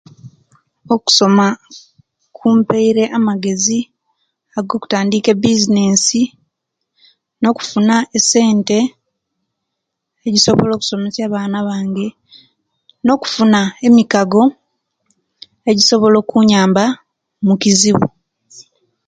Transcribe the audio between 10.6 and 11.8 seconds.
okusomesya abaana